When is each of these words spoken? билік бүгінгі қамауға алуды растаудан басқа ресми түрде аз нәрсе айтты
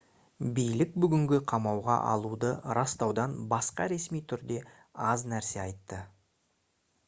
билік 0.59 0.95
бүгінгі 1.03 1.37
қамауға 1.51 1.97
алуды 2.13 2.51
растаудан 2.79 3.37
басқа 3.53 3.89
ресми 3.95 4.25
түрде 4.33 4.61
аз 5.13 5.29
нәрсе 5.35 5.63
айтты 5.69 6.05